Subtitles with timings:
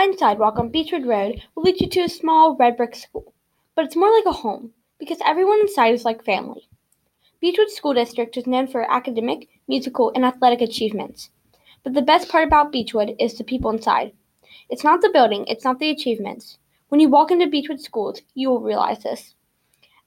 [0.00, 3.34] design sidewalk on Beechwood Road will lead you to a small red brick school,
[3.74, 6.70] but it's more like a home because everyone inside is like family.
[7.38, 11.28] Beechwood School District is known for academic, musical, and athletic achievements.
[11.84, 14.12] But the best part about Beechwood is the people inside.
[14.70, 16.56] It's not the building, it's not the achievements.
[16.88, 19.34] When you walk into Beechwood schools, you will realize this.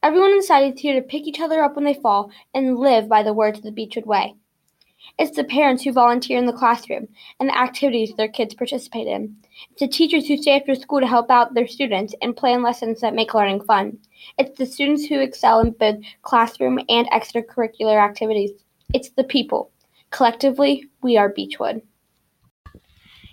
[0.02, 3.21] Everyone inside is here to pick each other up when they fall and live by
[3.21, 4.34] the words of the Beechwood Way.
[5.20, 7.07] It's the parents who volunteer in the classroom
[7.39, 9.35] and the activities their kids participate in.
[9.71, 13.02] It's the teachers who stay after school to help out their students and plan lessons
[13.02, 13.99] that make learning fun.
[14.38, 18.52] It's the students who excel in both classroom and extracurricular activities.
[18.94, 19.71] It's the people.
[20.09, 21.81] Collectively, we are Beechwood.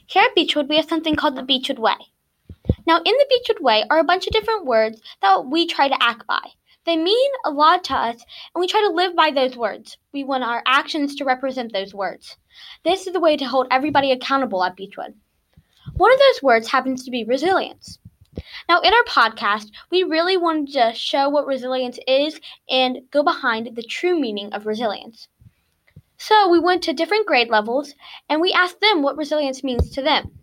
[0.07, 1.95] Here at Beechwood, we have something called the Beechwood Way.
[2.87, 6.03] Now, in the Beechwood Way are a bunch of different words that we try to
[6.03, 6.41] act by.
[6.87, 9.99] They mean a lot to us, and we try to live by those words.
[10.13, 12.39] We want our actions to represent those words.
[12.85, 15.15] This is the way to hold everybody accountable at Beechwood.
[15.97, 17.99] One of those words happens to be resilience.
[18.69, 23.77] Now, in our podcast, we really wanted to show what resilience is and go behind
[23.77, 25.29] the true meaning of resilience.
[26.17, 27.95] So, we went to different grade levels
[28.29, 30.40] and we asked them what resilience means to them.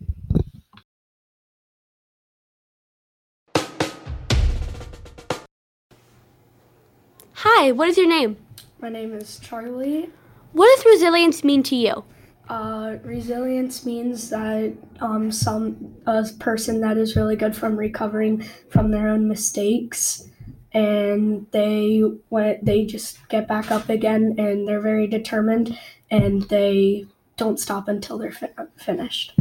[7.42, 8.36] Hi, what is your name?
[8.80, 10.10] My name is Charlie.
[10.54, 12.02] What does resilience mean to you?
[12.48, 18.90] Uh, resilience means that um, some a person that is really good from recovering from
[18.90, 20.28] their own mistakes,
[20.72, 25.78] and they when they just get back up again, and they're very determined,
[26.10, 29.38] and they don't stop until they're fi- finished.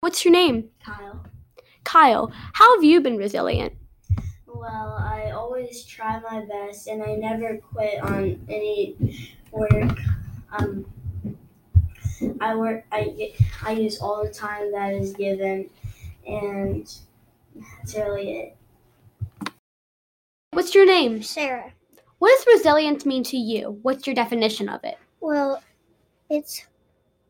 [0.00, 0.70] What's your name?
[0.84, 1.24] Kyle.
[1.84, 2.32] Kyle.
[2.54, 3.74] How have you been resilient?
[4.60, 5.09] Well, I
[5.40, 8.94] always try my best and I never quit on any
[9.50, 9.98] work.
[10.52, 10.84] Um,
[12.40, 12.84] I work.
[12.92, 13.40] I get.
[13.64, 15.70] I use all the time that is given,
[16.26, 16.92] and
[17.78, 18.56] that's really it.
[20.52, 21.22] What's your name?
[21.22, 21.72] Sarah.
[22.18, 23.78] What does resilience mean to you?
[23.82, 24.98] What's your definition of it?
[25.20, 25.62] Well,
[26.28, 26.66] it's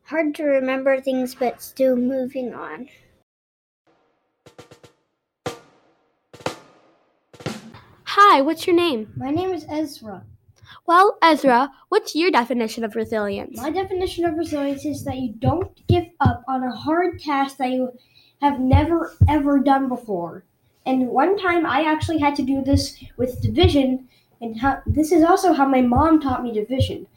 [0.03, 2.89] hard to remember things but still moving on.
[8.31, 9.11] Hi, what's your name?
[9.17, 10.23] My name is Ezra.
[10.85, 13.57] Well, Ezra, what's your definition of resilience?
[13.57, 17.71] My definition of resilience is that you don't give up on a hard task that
[17.71, 17.91] you
[18.41, 20.45] have never ever done before.
[20.85, 24.07] And one time I actually had to do this with division,
[24.39, 27.07] and how, this is also how my mom taught me division.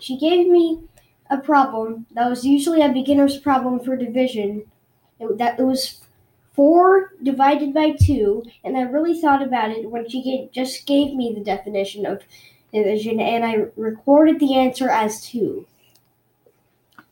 [0.00, 0.82] She gave me
[1.30, 4.64] a problem that was usually a beginner's problem for division.
[5.20, 6.00] It, that it was
[6.58, 11.14] four divided by two, and I really thought about it when she gave, just gave
[11.14, 12.24] me the definition of
[12.72, 15.68] division, and I recorded the answer as two.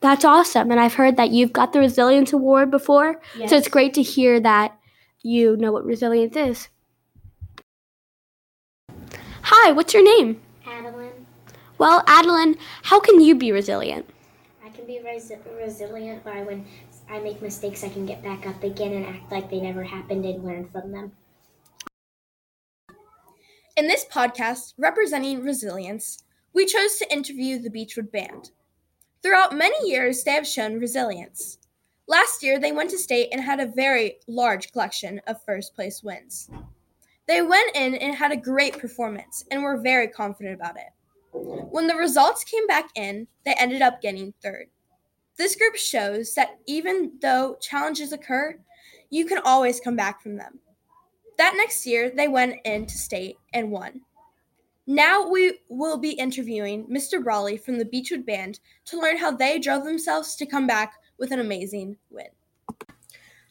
[0.01, 0.73] That's awesome.
[0.73, 3.21] And I've heard that you've got the Resilience Award before.
[3.39, 3.51] Yes.
[3.51, 4.77] So it's great to hear that
[5.23, 6.69] you know what resilience is.
[9.43, 10.41] Hi, what's your name?
[10.67, 11.25] Adeline,
[11.79, 14.11] Well, Adeline, how can you be resilient?
[14.65, 16.67] I can be res- resilient by when
[17.09, 20.25] I make mistakes, I can get back up again and act like they never happened
[20.25, 21.13] and learn from them.
[23.77, 28.51] In this podcast, representing resilience, we chose to interview the Beechwood Band.
[29.23, 31.59] Throughout many years, they have shown resilience.
[32.09, 36.03] Last year, they went to state and had a very large collection of first place
[36.03, 36.49] wins.
[37.27, 40.93] They went in and had a great performance and were very confident about it.
[41.71, 44.69] When the results came back in, they ended up getting third.
[45.37, 48.59] This group shows that even though challenges occur,
[49.11, 50.59] you can always come back from them.
[51.39, 54.01] That next year, they went into state and won.
[54.87, 57.23] Now we will be interviewing Mr.
[57.23, 61.33] Brawley from the Beechwood Band to learn how they drove themselves to come back with
[61.33, 62.29] an amazing win.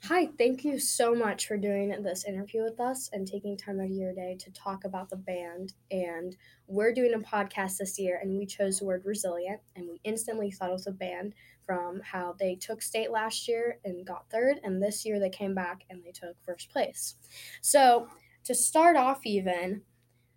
[0.07, 3.85] Hi, thank you so much for doing this interview with us and taking time out
[3.88, 5.73] of your day to talk about the band.
[5.89, 9.99] And we're doing a podcast this year, and we chose the word resilient, and we
[10.03, 11.34] instantly thought of the band
[11.66, 15.55] from how they took state last year and got third, and this year they came
[15.55, 17.16] back and they took first place.
[17.61, 18.08] So,
[18.43, 19.81] to start off, even,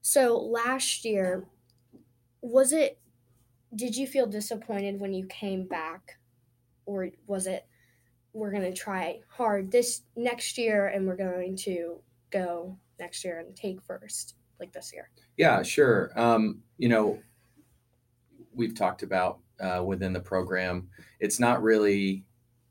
[0.00, 1.46] so last year,
[2.40, 2.98] was it,
[3.74, 6.16] did you feel disappointed when you came back,
[6.86, 7.66] or was it?
[8.38, 11.98] We're going to try hard this next year and we're going to
[12.30, 16.10] go next year and take first like this year Yeah, sure.
[16.16, 17.18] Um, you know,
[18.54, 20.88] we've talked about uh, within the program,
[21.20, 22.24] it's not really,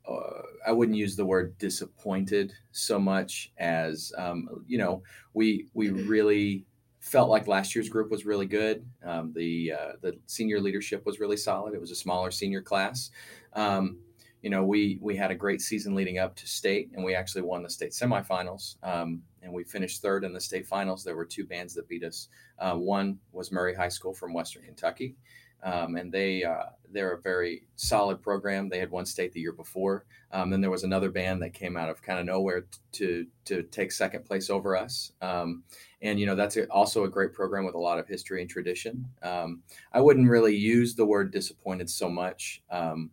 [0.08, 5.02] uh, I wouldn't use the word disappointed so much as, um, you know,
[5.34, 6.66] we we really
[7.00, 8.84] felt like last year's group was really good.
[9.04, 11.74] Um, the uh, the senior leadership was really solid.
[11.74, 13.10] It was a smaller senior class.
[13.54, 13.98] Um,
[14.42, 17.42] you know, we we had a great season leading up to state, and we actually
[17.42, 18.76] won the state semifinals.
[18.82, 21.04] Um, and we finished third in the state finals.
[21.04, 22.28] There were two bands that beat us.
[22.58, 25.16] Uh, one was Murray High School from Western Kentucky,
[25.62, 28.68] um, and they uh, they're a very solid program.
[28.68, 30.04] They had won state the year before.
[30.32, 33.62] Um, then there was another band that came out of kind of nowhere to to
[33.64, 35.12] take second place over us.
[35.20, 35.64] Um,
[36.00, 38.50] and you know that's a, also a great program with a lot of history and
[38.50, 39.06] tradition.
[39.22, 39.62] Um,
[39.92, 43.10] I wouldn't really use the word disappointed so much, um,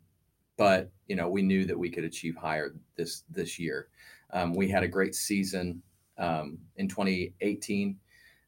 [0.58, 3.88] but you know we knew that we could achieve higher this this year.
[4.32, 5.82] Um, we had a great season
[6.18, 7.98] um, in 2018.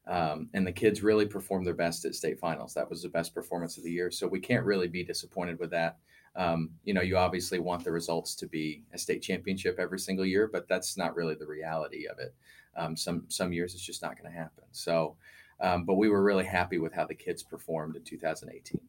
[0.08, 2.74] Um, and the kids really performed their best at state finals.
[2.74, 4.10] That was the best performance of the year.
[4.10, 5.98] So we can't really be disappointed with that.
[6.36, 10.26] Um, you know, you obviously want the results to be a state championship every single
[10.26, 12.34] year, but that's not really the reality of it.
[12.78, 14.64] Um, some some years it's just not going to happen.
[14.72, 15.16] So,
[15.60, 18.80] um, but we were really happy with how the kids performed in 2018.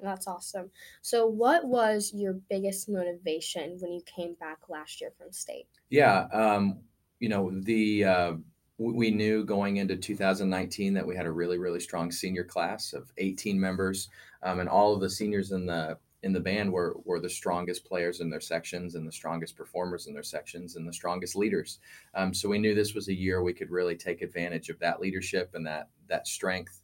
[0.00, 0.70] That's awesome.
[1.00, 5.66] So, what was your biggest motivation when you came back last year from state?
[5.88, 6.80] Yeah, um,
[7.20, 8.32] you know the uh,
[8.78, 13.10] we knew going into 2019 that we had a really really strong senior class of
[13.18, 14.08] 18 members
[14.42, 17.84] um, and all of the seniors in the in the band were were the strongest
[17.86, 21.78] players in their sections and the strongest performers in their sections and the strongest leaders
[22.14, 25.00] um, so we knew this was a year we could really take advantage of that
[25.00, 26.82] leadership and that that strength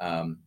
[0.00, 0.38] um,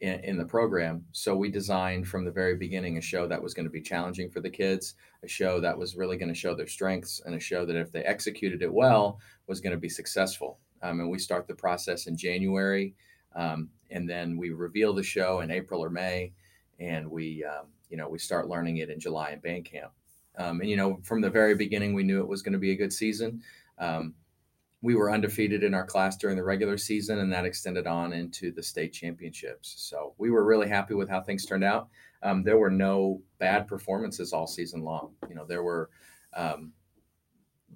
[0.00, 1.04] in, in, the program.
[1.12, 4.30] So we designed from the very beginning a show that was going to be challenging
[4.30, 7.40] for the kids, a show that was really going to show their strengths, and a
[7.40, 10.58] show that if they executed it well was going to be successful.
[10.82, 12.94] Um, and we start the process in January,
[13.34, 16.32] um, and then we reveal the show in April or May,
[16.78, 19.90] and we um, you know we start learning it in July in band camp.
[20.36, 22.70] Um, and you know from the very beginning we knew it was going to be
[22.70, 23.42] a good season
[23.78, 24.14] um,
[24.80, 28.52] we were undefeated in our class during the regular season, and that extended on into
[28.52, 29.74] the state championships.
[29.78, 31.88] So we were really happy with how things turned out.
[32.22, 35.14] Um, there were no bad performances all season long.
[35.28, 35.90] You know, there were
[36.34, 36.72] um,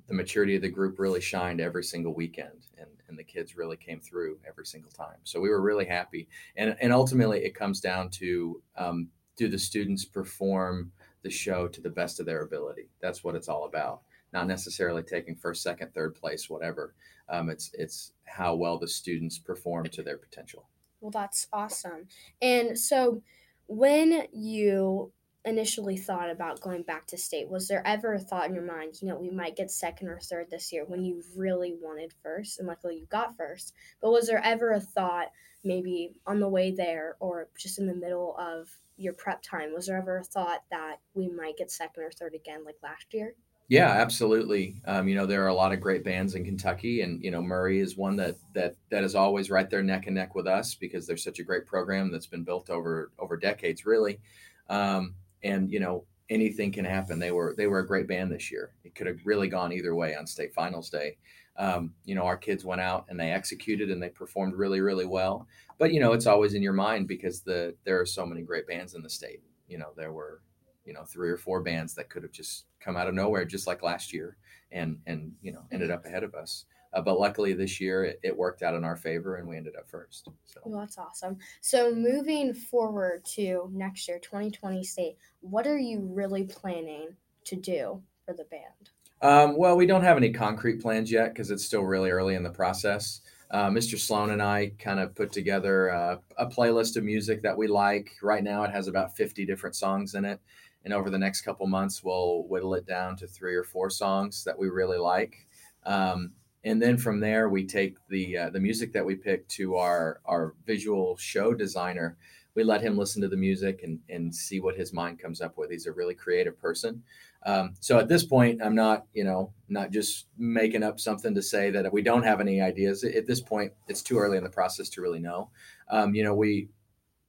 [0.07, 3.77] the maturity of the group really shined every single weekend, and, and the kids really
[3.77, 5.19] came through every single time.
[5.25, 6.29] So we were really happy.
[6.57, 11.81] And, and ultimately, it comes down to um, do the students perform the show to
[11.81, 12.91] the best of their ability?
[13.01, 14.03] That's what it's all about
[14.33, 16.95] not necessarily taking first, second, third place, whatever.
[17.29, 20.69] Um, it's it's how well the students perform to their potential.
[21.01, 22.07] Well, that's awesome.
[22.41, 23.23] And so,
[23.67, 25.13] when you
[25.45, 29.01] initially thought about going back to state, was there ever a thought in your mind,
[29.01, 32.59] you know, we might get second or third this year when you really wanted first?
[32.59, 33.75] And luckily you got first.
[34.01, 35.29] But was there ever a thought,
[35.65, 39.87] maybe on the way there or just in the middle of your prep time, was
[39.87, 43.35] there ever a thought that we might get second or third again like last year?
[43.73, 44.83] Yeah, absolutely.
[44.85, 47.41] Um, you know, there are a lot of great bands in Kentucky, and you know,
[47.41, 50.75] Murray is one that that that is always right there neck and neck with us
[50.75, 54.21] because they're such a great program that's been built over over decades, really.
[54.69, 57.19] Um, and you know, anything can happen.
[57.19, 58.75] They were they were a great band this year.
[58.85, 61.17] It could have really gone either way on state finals day.
[61.57, 65.07] Um, you know, our kids went out and they executed and they performed really really
[65.07, 65.47] well.
[65.79, 68.67] But you know, it's always in your mind because the there are so many great
[68.67, 69.41] bands in the state.
[69.67, 70.43] You know, there were
[70.85, 73.67] you know three or four bands that could have just come out of nowhere just
[73.67, 74.37] like last year
[74.71, 76.65] and and you know ended up ahead of us.
[76.95, 79.75] Uh, but luckily this year it, it, worked out in our favor and we ended
[79.79, 80.61] up first so.
[80.65, 81.39] Well, that's awesome.
[81.63, 88.03] So moving forward to next year 2020 state what are you really planning to do
[88.27, 88.91] for the band?
[89.23, 92.43] Um, well we don't have any concrete plans yet because it's still really early in
[92.43, 93.23] the process.
[93.51, 93.99] Uh, Mr.
[93.99, 98.11] Sloan and I kind of put together uh, a playlist of music that we like.
[98.23, 100.41] Right now, it has about 50 different songs in it
[100.85, 104.45] and over the next couple months we'll whittle it down to three or four songs
[104.45, 105.47] that we really like.
[105.85, 106.33] Um,
[106.65, 110.21] and then from there we take the uh, the music that we pick to our
[110.25, 112.17] our visual show designer.
[112.55, 115.59] We let him listen to the music and and see what his mind comes up
[115.59, 115.71] with.
[115.71, 117.03] He's a really creative person.
[117.45, 121.43] Um, so at this point i'm not you know not just making up something to
[121.43, 123.03] say that we don't have any ideas.
[123.03, 125.51] At this point it's too early in the process to really know.
[125.91, 126.69] Um, you know we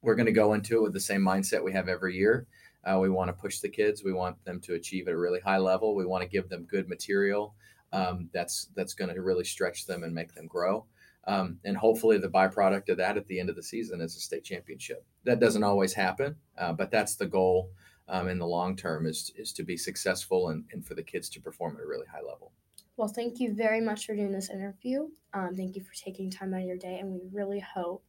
[0.02, 2.46] we're going to go into it with the same mindset we have every year
[2.84, 4.04] uh, we want to push the kids.
[4.04, 5.94] We want them to achieve at a really high level.
[5.94, 7.54] We want to give them good material
[7.94, 10.84] um, that's that's going to really stretch them and make them grow.
[11.26, 14.20] Um, and hopefully, the byproduct of that at the end of the season is a
[14.20, 15.06] state championship.
[15.24, 17.70] That doesn't always happen, uh, but that's the goal
[18.08, 21.28] um, in the long term is is to be successful and, and for the kids
[21.30, 22.52] to perform at a really high level.
[22.96, 25.08] Well, thank you very much for doing this interview.
[25.32, 28.04] Um, thank you for taking time out of your day, and we really hope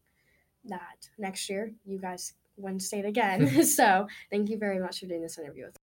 [0.65, 2.33] that next year you guys
[2.79, 3.63] state again.
[3.63, 5.79] so thank you very much for doing this interview with me.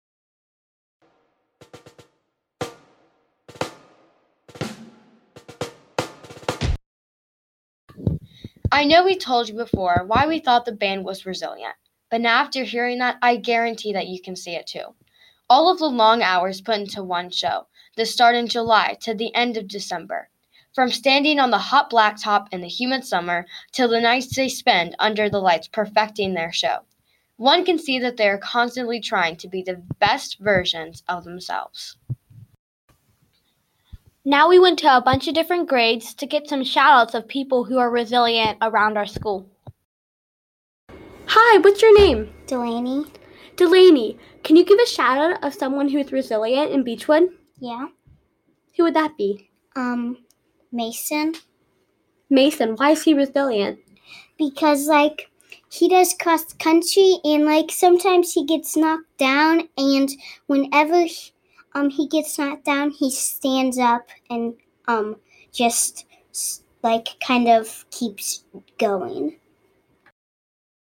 [8.72, 11.76] I know we told you before why we thought the band was resilient,
[12.10, 14.94] but now after hearing that, I guarantee that you can see it too.
[15.48, 19.34] All of the long hours put into one show, the start in July to the
[19.34, 20.28] end of December.
[20.76, 24.94] From standing on the hot blacktop in the humid summer till the nights they spend
[24.98, 26.80] under the lights perfecting their show.
[27.38, 31.96] One can see that they are constantly trying to be the best versions of themselves.
[34.22, 37.26] Now we went to a bunch of different grades to get some shout outs of
[37.26, 39.48] people who are resilient around our school.
[40.90, 42.34] Hi, what's your name?
[42.46, 43.06] Delaney?
[43.56, 44.18] Delaney.
[44.44, 47.30] Can you give a shout out of someone who is resilient in Beechwood?
[47.60, 47.86] Yeah.
[48.76, 49.48] Who would that be?
[49.74, 50.18] Um,
[50.76, 51.34] Mason?
[52.28, 52.76] Mason.
[52.76, 53.78] Why is he resilient?
[54.38, 55.30] Because, like,
[55.70, 60.10] he does cross country and, like, sometimes he gets knocked down, and
[60.46, 61.32] whenever he,
[61.74, 64.54] um, he gets knocked down, he stands up and,
[64.86, 65.16] um,
[65.52, 66.06] just,
[66.82, 68.44] like, kind of keeps
[68.78, 69.36] going.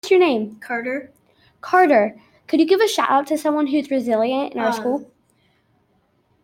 [0.00, 0.56] What's your name?
[0.61, 1.12] Carter.
[1.61, 2.16] Carter.
[2.49, 5.11] Could you give a shout out to someone who's resilient in our Um, school?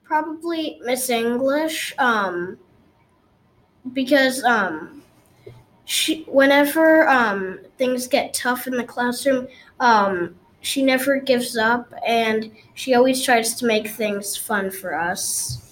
[0.04, 2.58] Probably Miss English, um,
[3.92, 5.02] because um,
[5.84, 9.48] she whenever um things get tough in the classroom,
[9.80, 15.64] um, she never gives up and she always tries to make things fun for us.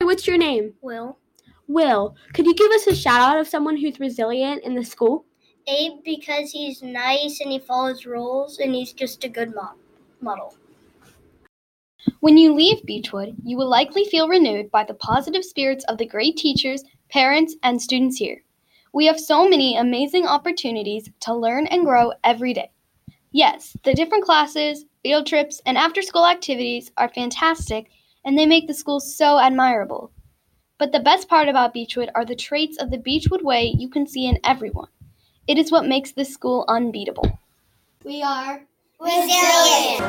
[0.00, 0.72] What's your name?
[0.80, 1.18] Will?
[1.66, 2.16] Will.
[2.32, 5.26] Could you give us a shout out of someone who's resilient in the school?
[5.66, 9.74] Abe, because he's nice and he follows rules and he's just a good mo-
[10.22, 10.56] model.
[12.20, 16.06] When you leave Beechwood, you will likely feel renewed by the positive spirits of the
[16.06, 18.42] great teachers, parents, and students here.
[18.92, 22.70] We have so many amazing opportunities to learn and grow every day.
[23.32, 27.90] Yes, the different classes, field trips, and after school activities are fantastic
[28.24, 30.10] and they make the school so admirable.
[30.78, 34.06] But the best part about Beechwood are the traits of the Beechwood way you can
[34.06, 34.88] see in everyone.
[35.46, 37.38] It is what makes this school unbeatable.
[38.04, 38.62] We are
[39.00, 40.02] Resilient.